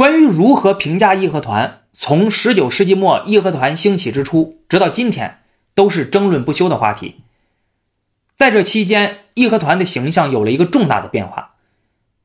[0.00, 5.40] 关于如何评价义和团，从十九世纪末义和团兴起之初，直到今天，
[5.74, 7.16] 都是争论不休的话题。
[8.34, 11.56] 在这期间，义和团的形象有了一个重大的变化，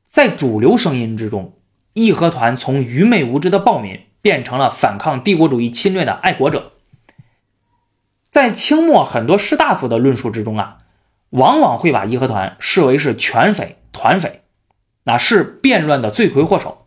[0.06, 1.52] 在主流声音之中，
[1.92, 6.72] 义和团从愚昧无知的暴民变成了反抗帝国主义侵略的爱国者。
[8.30, 10.78] 在清末很多士大夫的论述之中啊，
[11.28, 14.44] 往往会把义和团视为是权匪、团匪，
[15.04, 16.85] 那是变乱的罪魁祸首。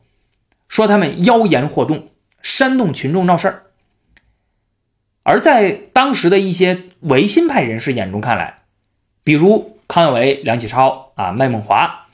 [0.69, 2.07] 说他们妖言惑众，
[2.41, 3.63] 煽动群众闹事儿。
[5.23, 8.59] 而在当时的一些维新派人士眼中看来，
[9.23, 12.07] 比如康有为、梁启超啊、麦孟华，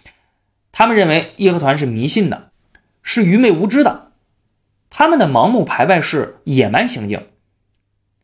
[0.71, 2.49] 他们认为义和团是迷信的，
[3.03, 4.11] 是愚昧无知的，
[4.89, 7.27] 他们的盲目排外是野蛮行径，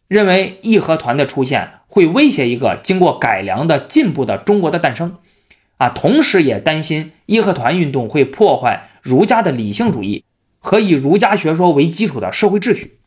[0.08, 5.18] 认为义和团的出现会威胁一个经过改良的进步的中国的诞生，
[5.78, 8.91] 啊，同时也担心义和团运动会破坏。
[9.02, 10.24] 儒家的理性主义
[10.60, 13.00] 和以儒家学说为基础的社会秩序，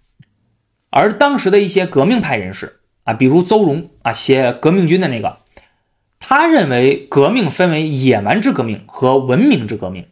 [0.90, 5.38] 而当时的一些革命派人士啊，比如邹容啊，写《革命军》的那个，
[6.18, 10.08] 他认为革命分为野蛮之革命和文明之革命，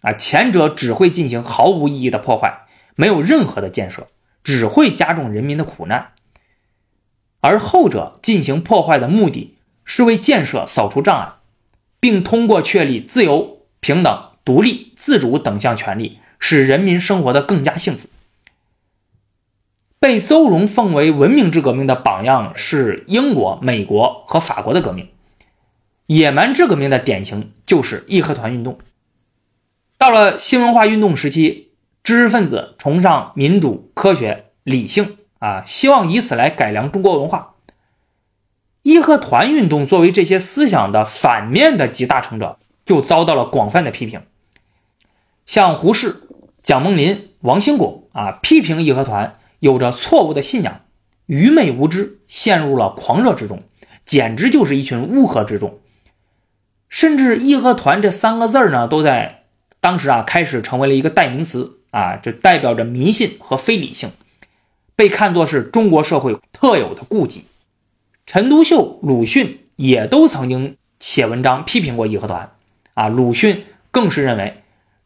[0.00, 4.06] 啊，前者只会进行毫无意义的破坏，没有任何的建设，
[4.42, 6.12] 只会加重人民的苦难；
[7.40, 11.32] 而后者进行破坏的目的是为建设扫除障碍，
[11.98, 14.29] 并通过确立自由平等。
[14.50, 18.08] 独立、自主等项权利，使人民生活的更加幸福。
[20.00, 25.08] 被邹容奉为文明之革命的榜样是英国、美国和法国的革命。
[26.06, 28.76] 野蛮之革命的典型就是义和团运动。
[29.96, 31.70] 到了新文化运动时期，
[32.02, 37.54] 知识分子崇尚民主、科学、理性啊，希望以此来改良中国文化。
[38.82, 44.20] 义和团运动作为这些思想的反面的集大成者，就遭到了广泛的批评。
[45.50, 46.28] 像胡适、
[46.62, 50.82] 蒋梦麟、王兴拱啊，批评义和团有着错误的信仰，
[51.26, 53.58] 愚昧无知，陷入了狂热之中，
[54.04, 55.80] 简直就是一群乌合之众。
[56.88, 59.42] 甚至“义和团”这三个字呢，都在
[59.80, 64.12] 当时啊开始成为了一个代名词啊，就代表着迷信和非理性，
[64.94, 67.46] 被看作是中国社会特有的痼疾。
[68.24, 72.52] 陈独秀、鲁迅也都曾经写文章批评过义和团
[72.94, 74.59] 啊，鲁迅更是认为。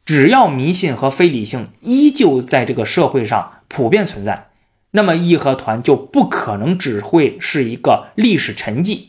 [0.04, 4.48] 只要迷信和非理性依旧在这个社会上普遍存在，
[4.91, 9.09] 那么义和团就不可能只会是一个历史沉寂，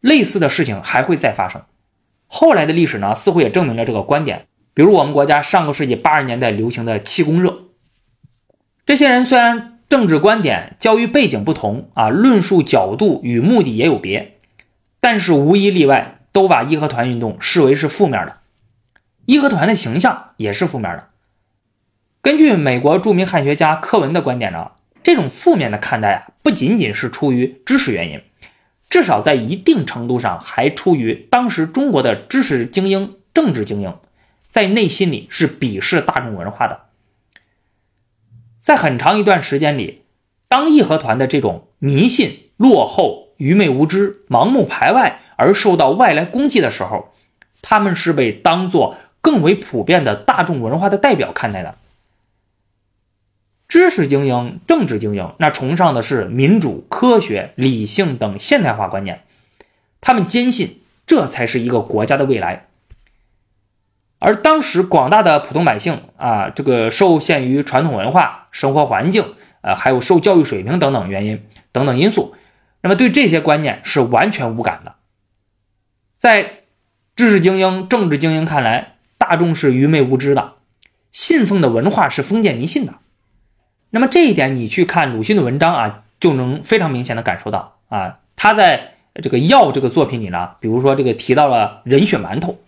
[0.00, 1.62] 类似的事情还会再发生。
[2.26, 4.46] 后来的历史呢，似乎也证明了这个观点。
[4.72, 7.62] 比如我们国家上个世纪八十年代流行的气功热，
[8.86, 14.38] 这些人虽然政治观点、教育背景不同啊，论述角度与目的也有别，
[15.00, 18.36] 但是无一例外都把义和团运动视为是负面的。
[19.26, 21.08] 义和团的形象也是负面的。
[22.22, 24.72] 根据美国著名汉学家柯文的观点呢，
[25.02, 28.22] 这种负面的看待啊，不仅仅是出于知识原因，
[28.88, 33.96] 至少在一定程度上还出于当时中国的知识精英、政治精英
[34.48, 36.86] 在内心里是鄙视大众文化的。
[38.60, 40.02] 在很长一段时间里，
[40.46, 47.14] 当义和团的这种迷信、落后、愚昧无知、盲目排外而受到外来攻击的时候，
[47.62, 51.76] 他们是被当作更为普遍的大众文化的代表看待的，
[53.68, 59.22] 知识精英、政治精英，那崇尚的是民主、科学、理性等现代化观念，
[60.00, 62.68] 他们坚信这才是一个国家的未来。
[64.18, 72.34] 而当时广大的普通百姓啊，这个受限于传统文化、生活环境，呃，还有受教育水平等等原因等等因素，
[72.82, 74.94] 那么对这些观念是完全无感的，
[76.16, 76.56] 在。
[77.16, 80.54] 知识精英、政治精英看来，大众是愚昧无知的，
[81.12, 82.94] 信奉的文化是封建迷信的。
[83.90, 88.20] 那么这一点，你去看鲁迅的文章啊，就能非常明显的感受到啊。
[88.34, 92.58] 他在这个《药》这个作品里呢，比如说这个提到了人血馒头，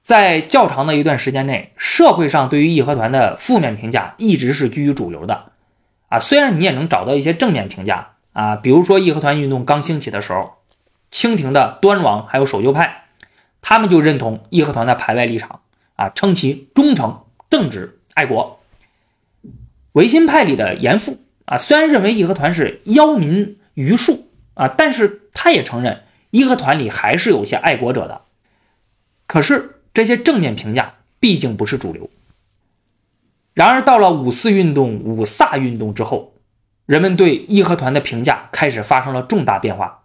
[0.00, 5.50] 在较长的一段时间内，社会上对于义和团的负面评价一直是居于主流的
[6.08, 6.18] 啊。
[6.18, 10.54] 虽然你也能找到一些正面评价啊，比如说义和团运动刚兴起的时候，
[11.10, 13.01] 清廷的端王还有守旧派。
[13.62, 15.60] 他们就认同义和团的排外立场
[15.96, 18.60] 啊，称其忠诚、正直、爱国。
[19.92, 28.22] 维新派里的严复啊，虽然认为义和团是妖民愚术啊，但是他也承认义和团里还是有些爱国者的。
[29.26, 32.10] 可是这些正面评价毕竟不是主流。
[33.54, 36.34] 然而到了五四运动、五卅运动之后，
[36.86, 40.01] 人们对义和团的评价开始发生了重大变化。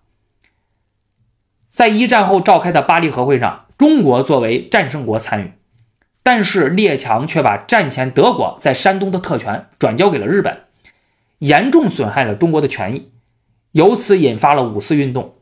[1.78, 5.52] 在一战后召开的巴黎和会上，中国作为战胜国参与，
[6.24, 10.64] 但是列强却把战前德国在山东的特权转交给了日本，
[11.38, 13.12] 严重损害了中国的权益，
[13.74, 15.36] 由此引发了五四运动，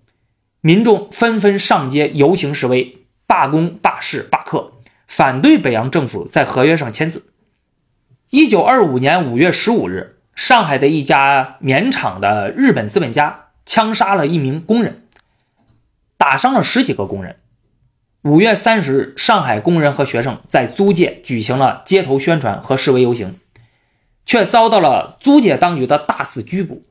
[0.59, 4.73] 民众纷纷上街游行示威、罢工、罢市、罢课，
[5.07, 7.27] 反对北洋政府在合约上签字。
[8.31, 15.03] 一九二五年五月十五日，上海的一家棉厂的日本资本家枪杀了一名工人，
[16.17, 17.35] 打伤了十几个工人。
[18.23, 23.39] 五月三十日，上海工人和学生在租界举行了街头宣传和示威游行，
[24.25, 26.83] 却遭到了租界当局的大肆拘捕。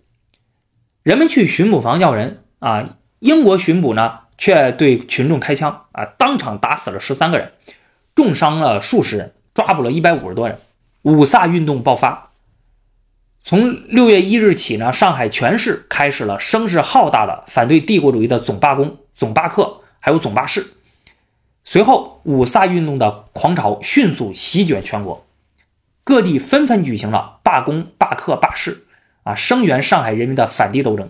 [1.02, 7.52] 人们去巡捕房要人啊，英国巡捕呢却对群众开枪啊，当场打死了十三个人，
[8.14, 10.58] 重伤了数十人，抓捕了一百五十多人。
[11.02, 12.30] 五卅运动爆发，
[13.42, 20.74] 从六月一日起呢，上海全市开始了声势浩大的反对帝国主义的总罢工、总罢课，还有总罢市。
[21.62, 25.24] 随后，五卅运动的狂潮迅速席卷全国，
[26.04, 28.84] 各地纷纷举行了罢工、罢课、罢市，
[29.22, 31.08] 啊，声援上海人民的反帝斗争。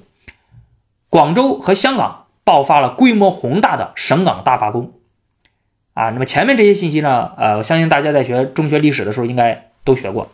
[1.10, 4.92] 广州和香港爆发了规模宏大的省港大罢工，
[5.94, 10.30] 啊，那么前面这些信息呢，呃，我相信大家在学中学历史的时候应该都学过。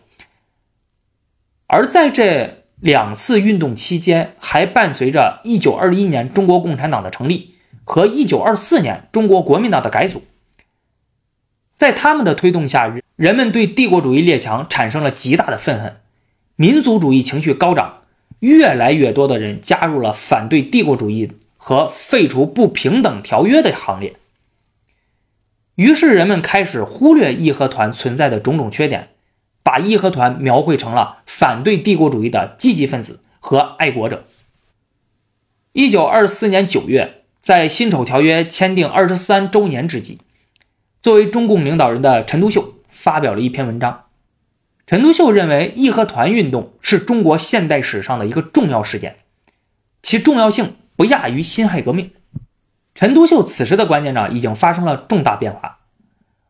[1.66, 7.54] 而在这两次运动期间，还伴随着一九二一年中国共产党的成立。
[7.90, 10.22] 和一九二四年中国国民党的改组，
[11.74, 15.96] 在他们的推动下，人们对帝国主义列强产生了极大的愤恨，
[16.54, 18.02] 民族主义情绪高涨，
[18.38, 24.14] 越来越多的人加入了反对帝国主义和废除不平等条约的行列。
[25.74, 29.08] 于是，人们开始忽略义和团存在的种种缺点，
[29.64, 34.22] 把义和团描绘成了反对帝国主义的积极分子和爱国者。
[35.72, 37.16] 一九二四年九月。
[37.40, 40.18] 在辛丑条约签订二十三周年之际，
[41.02, 44.04] 作为中共领导人的陈独秀发表了一篇文章。
[44.86, 49.20] 陈独秀认为，义和团运动是中国现代史上的一个重要事件，
[50.02, 52.10] 其重要性不亚于辛亥革命。
[52.94, 55.78] 陈独秀此时的观念呢，已经发生了重大变化。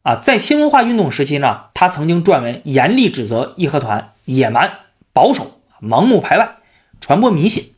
[0.03, 4.79] 啊，在新文化运动时期呢，他曾经撰文严厉指责义和团野蛮、
[5.13, 6.57] 保守、盲目排外、
[7.01, 7.75] 传播迷信。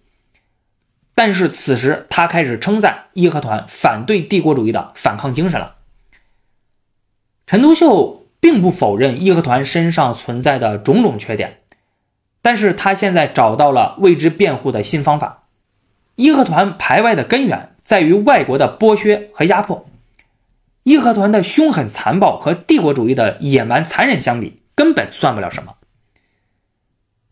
[1.14, 5.76] 但是此时，他开始称赞义和团反对帝国主义的反抗精神了。
[7.47, 11.59] 陈独秀并不否认义和团身上存在的种种缺点，
[12.41, 15.44] 但是他现在找到了为之辩护的新方法。
[16.17, 19.87] 义和团排外的根源在于外国的剥削和压迫，
[20.82, 25.75] 义和团的凶狠残暴和帝国主义的野蛮残忍相比，根本算不了什么。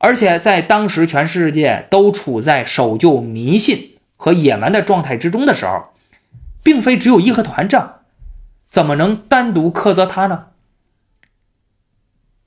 [0.02, 5.92] 而且在当时全世界都处在守旧迷信和野蛮的状态之中的时候，
[6.62, 7.96] 并非只有义和团这样，
[8.66, 10.46] 怎么能单独苛责他呢？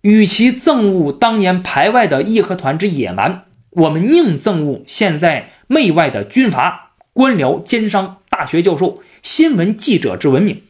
[0.02, 10.64] 与其憎恶当年排外的义和团之野蛮，我们宁憎恶现在媚外的军阀、官僚、奸商、大学教授、新闻记者之文明。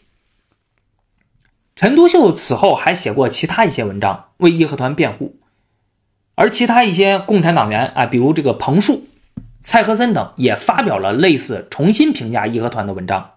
[1.75, 5.37] 陈独秀此后还写过其他一些文章，为义和团辩护。
[6.35, 9.05] 而其他一些共产党员啊，比如这个彭树、
[9.61, 13.31] 蔡和森等，也发表了类似重新评价义和团的文章。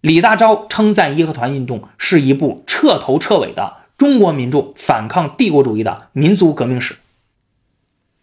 [0.00, 6.96] 李大钊称赞义和团运动是一部彻头彻尾的中国民众反抗帝国主义的民族革命史。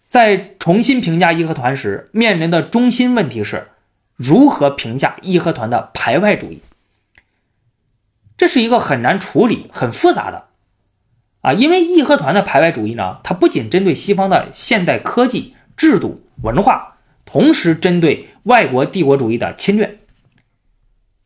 [0.10, 3.68] 在重新评价义和团时，面临的中心问题是
[4.16, 6.62] 如何评价义和团的排外主义。
[8.36, 10.47] 这是一个很难处理、很复杂的。
[11.48, 19.98] 啊，因为义和团的排外主义呢，它不仅针对西方的现代科技、制度、文化，同时针对外国帝国主义的侵略。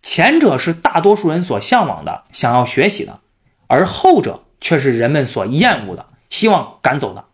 [0.04, 3.20] 前者是大多数人所向往的、想要学习的，
[3.66, 7.26] 而后者却是人们所厌恶的、希望赶走的。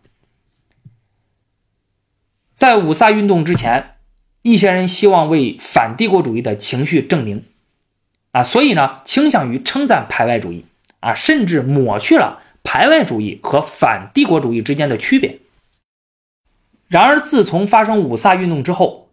[2.53, 3.95] 在五卅运动之前，
[4.43, 7.43] 一些人希望为反帝国主义的情绪证明，
[8.31, 10.65] 啊，所以呢，倾向于称赞排外主义，
[11.01, 12.43] 啊，甚至抹去了。
[12.69, 15.39] 排外主义和反帝国主义之间的区别。
[16.89, 19.07] 然而，自从发生五卅运动之后，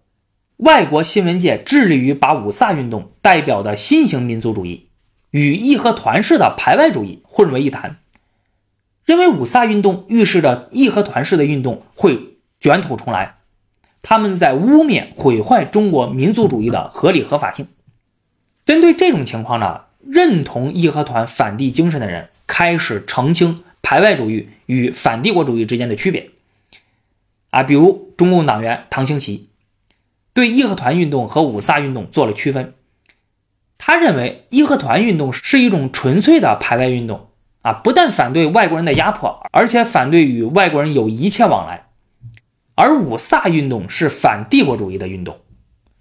[0.57, 4.89] 外国新闻界致力于把五卅运动代表的新型民族主义
[5.31, 7.99] 与义和团式的排外主义混为一谈，
[9.05, 13.37] 认为五卅运动预示着义和团式的运动会卷土重来，
[14.03, 17.69] 他们在污蔑毁坏中国民族主义的合理合法性。
[18.65, 22.29] 针对这种情况呢，认同义和团反帝精神的人。
[22.47, 26.31] 开始澄清排外主义与反帝国主义之间的区别，
[27.49, 29.49] 啊，比如中共党员唐兴奇
[30.35, 32.75] 对义和团运动和五卅运动做了区分。
[33.79, 37.31] 他认为义和团运动是一种纯粹的排外运动
[37.63, 41.87] 啊，不但反对外国人的压迫，而且反对与外国人有一切往来。
[42.75, 45.41] 而五卅运动是反帝国主义的运动，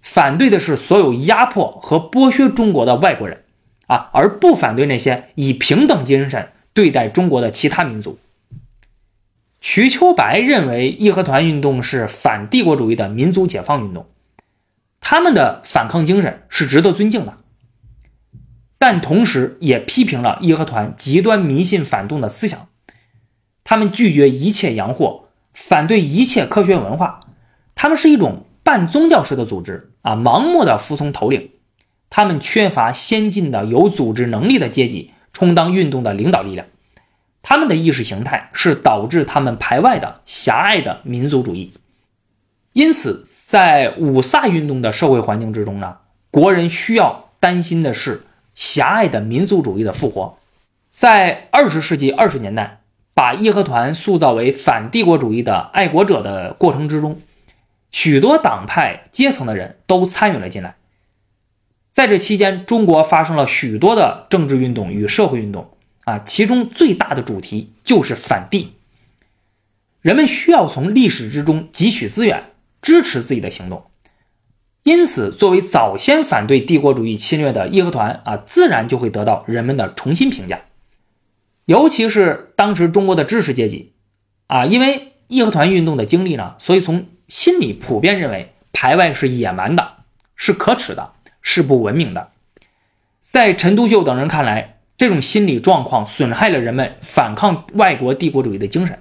[0.02, 3.43] 反对的是所有压迫和剥削中国的外国人
[3.88, 8.18] 啊，而不反对那些以平等精神对待中国的其他民族。
[9.60, 14.06] 瞿秋白认为义和团运动是反帝国主义的民族解放运动，
[15.00, 17.36] 他们的反抗精神是值得尊敬的，
[18.78, 22.68] 但同时也批评了义和团极端迷信反动的思想，
[23.64, 27.22] 他们拒绝一切洋货，反对一切科学文化，
[27.74, 31.52] 他们是一种半宗教式的组织啊，盲目的服从头领，
[32.16, 36.68] 他们缺乏先进的有组织能力的阶级充当运动的领导力量。
[37.42, 41.74] 他们的意识形态是导致他们排外的狭隘的民族主义，
[42.74, 45.98] 因此，在五卅运动的社会环境之中呢，
[46.30, 48.22] 国人需要担心的是
[48.54, 50.38] 狭隘的民族主义的复活。
[50.92, 52.82] 在二十世纪二十年代，
[53.16, 57.20] 把义和团塑造为反帝国主义的爱国者的过程之中，
[57.90, 60.76] 许多党派阶层的人都参与了进来。
[61.94, 65.70] 在这期间，中国发生了许多的政治运动与社会运动。
[66.06, 68.74] 啊，其中最大的主题就是反帝。
[70.02, 73.86] 人们需要从历史之中汲取资源，支持自己的行动。
[74.84, 80.64] 因此，作为早先反对帝国主义侵略的义和团啊，自然就会得到人们的重新评价。
[81.66, 83.94] 尤其是当时中国的知识阶级
[84.48, 90.00] 啊，因为义和团运动的经历呢，所以从心里普遍认为排外是野蛮的，
[90.36, 91.13] 是可耻的，
[91.44, 92.32] 是不文明的。
[93.20, 94.72] 在陈独秀等人看来。
[94.96, 99.00] 这种心理状况损害了人们反抗外国帝国主义的精神，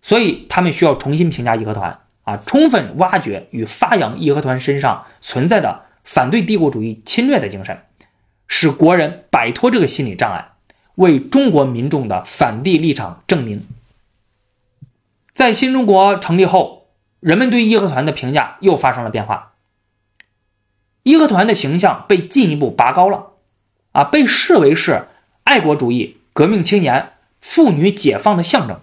[0.00, 7.82] 所以他们需要重新评价义和团啊，充分挖掘与发扬义和团身上存在的反对帝国主义侵略的精神，
[8.46, 10.52] 使国人摆脱这个心理障碍，
[10.94, 13.66] 为中国民众的反帝立场证明。
[15.32, 16.86] 在新中国成立后，
[17.20, 19.47] 人们对义和团的评价又发生了变化，
[21.02, 23.32] 义和团的形象被进一步拔高了，
[23.92, 25.08] 啊，被视为是。
[25.44, 28.80] 爱国主义、革命青年、妇女解放的象征，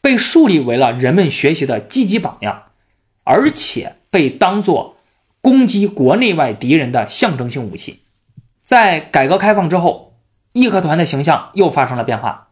[0.00, 2.66] 被树立为了人们学习的积极榜样，
[3.24, 4.96] 而且被当作
[5.40, 8.02] 攻击国内外敌人的象征性武器。
[8.62, 10.14] 在改革开放之后，
[10.52, 12.46] 义和团的形象又发生了变化，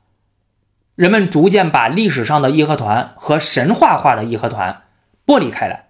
[0.97, 4.83] 人们逐渐把历史上的义和团和神话化的义和团
[5.25, 5.84] 剥离开来。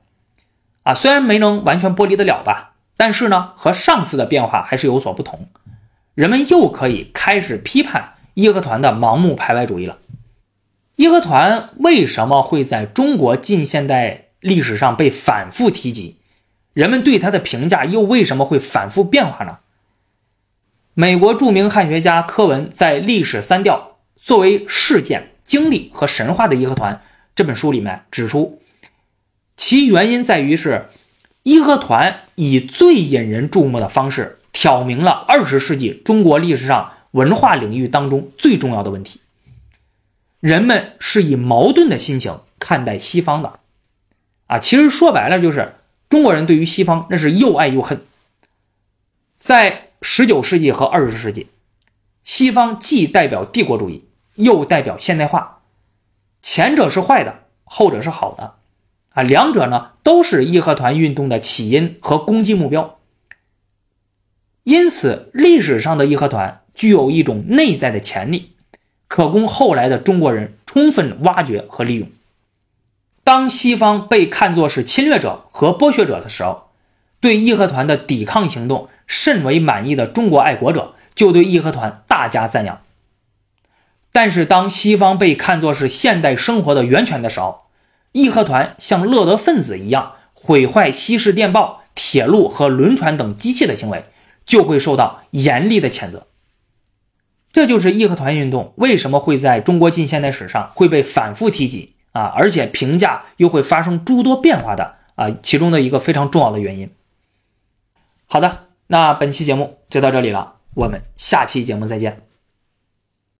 [0.84, 5.46] 啊，虽然没能完全剥离得了吧，但是呢，和上次的变化还是有所不同。
[6.14, 9.98] 人们又可以开始批判义和团的盲目排外主义了。
[10.96, 16.18] 义和团为什么会在中国近现代历史上被反复提及？
[16.72, 19.58] 人们对他的评价又为什么会反复变化呢？
[20.92, 26.94] 美国著名汉学家柯文在《历史三调：作为事件、经历和神话的义和团》
[27.34, 28.60] 这本书里面指出，
[29.56, 30.88] 其原因在于是
[31.42, 34.38] 义和团以最引人注目的方式。
[34.56, 39.20] 挑明了二十世纪中国历史上文化领域当中最重要的问题。
[40.38, 43.58] 人们是以矛盾的心情看待西方的，
[44.46, 45.74] 啊，其实说白了就是
[46.08, 48.06] 中国人对于西方那是又爱又恨。
[49.40, 51.48] 在十九世纪和二十世纪，
[52.22, 54.04] 西方既代表帝国主义，
[54.36, 55.62] 又代表现代化，
[56.40, 58.54] 前者是坏的，后者是好的，
[59.14, 62.98] 啊，两者呢都是义和团运动的起因和攻击目标。
[64.64, 68.52] 因此，历史上的义和团具有一种内在的潜力，
[69.08, 72.08] 可供后来的中国人充分挖掘和利用。
[73.22, 76.70] 当西方被看作是侵略者和剥削者的时候，
[77.20, 82.80] 对义和团的抵抗行动甚为满意的中国爱国者就对义和团大加赞扬。
[84.12, 87.64] 但是，当西方被看作是现代生活的源泉的时候，
[88.14, 94.02] 义和团像乐德分子一样毁坏西式电报、铁路和轮船等机器的行为。
[94.46, 96.26] 就会受到严厉的谴责。
[97.50, 106.90] 这就是义和团运动为什么会在中国近现代史上会被反复提及啊，而且评价又会发生诸多变化的啊，其中的一个非常重要的原因。
[108.26, 112.33] 好的，那本期节目就到这里了，我们下期节目再见。